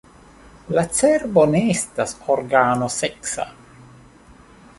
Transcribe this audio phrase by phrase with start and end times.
[0.77, 3.47] La cerbo ne estas organo seksa.